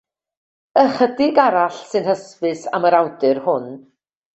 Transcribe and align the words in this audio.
Ychydig 0.83 1.43
arall 1.45 1.77
sy'n 1.93 2.11
hysbys 2.15 2.67
am 2.79 2.91
yr 2.93 3.01
awdur 3.05 3.47
hwn. 3.49 3.75